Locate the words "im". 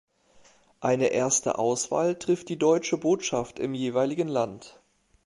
3.59-3.75